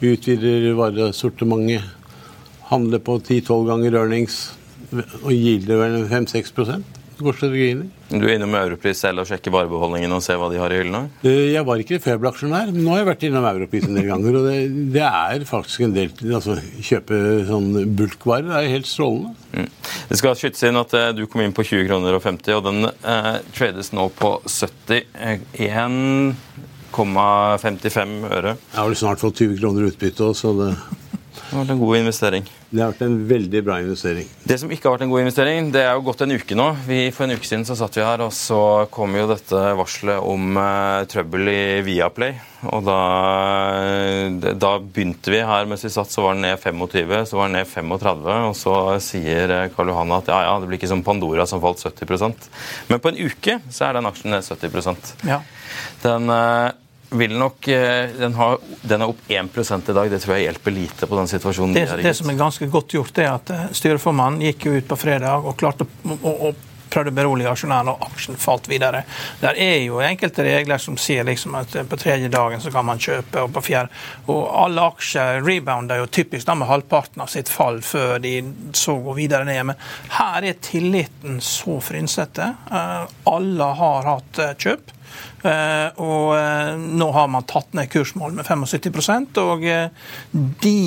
[0.00, 1.86] utvider varesortimentet
[2.70, 4.40] handler på 10-12 ganger earnings
[4.94, 6.54] og gilder vel 5-6
[7.20, 7.86] Går strategien i.
[8.16, 11.10] Du er innom Europris selv og sjekker varebeholdningen og ser hva de har i hyllene?
[11.20, 14.32] Eh, Jeg var ikke Febel-aksjonær, men nå har jeg vært innom Europris en del ganger.
[14.40, 14.54] Og det,
[14.94, 17.14] det er faktisk en del altså Kjøpe
[17.50, 19.30] sånn bulkvarer er helt strålende.
[19.52, 19.68] Mm.
[20.10, 22.62] Det skal skytes inn at eh, du kom inn på 20 kroner og 50, og
[22.70, 25.04] den eh, trades nå på 70.
[25.20, 28.52] Eh, 1,55 øre.
[28.56, 30.70] Jeg har vel snart fått 20 kroner utbytte òg, så det,
[31.50, 32.44] Det var en god investering.
[32.70, 34.28] Det har vært en veldig bra investering.
[34.46, 36.68] Det som ikke har vært en god investering, det er jo gått en uke nå.
[36.86, 38.60] Vi, for en uke siden så satt vi her, og så
[38.94, 42.36] kom jo dette varselet om uh, trøbbel i Viaplay.
[42.70, 42.98] Og da,
[44.54, 47.58] da begynte vi her mens vi satt, så var den ned 25, så var den
[47.58, 48.28] ned 35.
[48.50, 51.62] Og så sier eh, Karl Johan at ja, ja, det blir ikke som Pandora som
[51.62, 52.50] falt 70%
[52.90, 55.40] Men på en uke så er den aksjen ned 70% Ja.
[56.04, 56.76] Den eh,
[57.10, 60.10] vil nok eh, den, har, den er opp 1 i dag.
[60.10, 62.06] Det tror jeg hjelper lite på den situasjonen Det, er i.
[62.06, 65.46] det som er ganske godt gjort, er at eh, styreformannen gikk jo ut på fredag
[65.46, 66.52] og klarte å, å, å
[66.90, 69.04] prøvde å berolige aksjonærene, og aksjen falt videre.
[69.42, 72.86] Der er jo enkelte regler som sier liksom at eh, på tredje dagen så kan
[72.86, 73.90] man kjøpe, og på fjerde
[74.30, 78.36] Og alle aksjer rebounder jo typisk da med halvparten av sitt fall før de
[78.76, 79.64] så gå videre ned.
[79.72, 79.82] Men
[80.18, 82.52] her er tilliten så frynsete.
[82.70, 84.94] Alle har hatt kjøp.
[86.00, 89.64] Og nå har man tatt ned kursmål med 75% og
[90.62, 90.80] de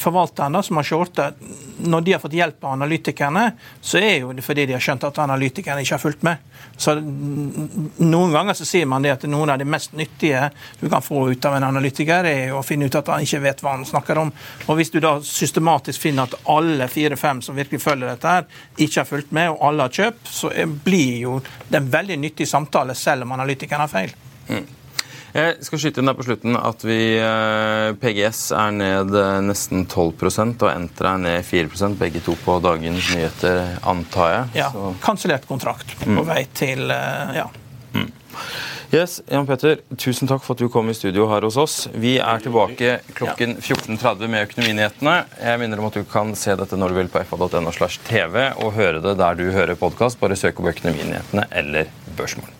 [0.00, 1.38] forvalterne som har shortet,
[1.80, 3.44] når de har fått hjelp av analytikerne,
[3.80, 6.42] så er jo det fordi de har skjønt at analytikerne ikke har fulgt med.
[6.76, 10.50] Så Noen ganger så sier man det at noen av de mest nyttige
[10.80, 13.62] du kan få ut av en analytiker, er å finne ut at han ikke vet
[13.64, 14.32] hva han snakker om.
[14.66, 18.44] Og Hvis du da systematisk finner at alle fire-fem som virkelig følger dette, her,
[18.76, 20.52] ikke har fulgt med, og alle har kjøpt, så
[20.84, 21.38] blir jo
[21.68, 24.14] det en veldig nyttig samtale, selv om analytikeren har feil.
[24.48, 24.66] Mm.
[25.30, 29.84] Jeg skal skyte inn der på slutten at vi, eh, PGS er ned eh, nesten
[29.86, 34.64] 12% og Entra er ned 4% begge to på dagens nyheter, antar jeg.
[34.64, 34.72] Ja.
[35.04, 36.24] Kansellert kontrakt på mm.
[36.26, 37.46] vei til eh, ja.
[37.94, 38.10] Mm.
[38.90, 41.76] Yes, Jan Petter, tusen takk for at du kom i studio her hos oss.
[41.94, 45.14] Vi er tilbake klokken 14.30 med Økonominyhetene.
[45.38, 48.48] Jeg minner om at du kan se dette når du vil på fa.no slash tv,
[48.58, 50.18] og høre det der du hører podkast.
[50.18, 52.59] Bare søk opp Økonominyhetene eller Børsmorgen.